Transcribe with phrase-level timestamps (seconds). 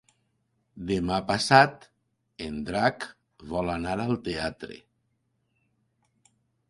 [0.91, 1.85] Demà passat
[2.45, 3.05] en Drac
[3.55, 4.79] vol anar al teatre.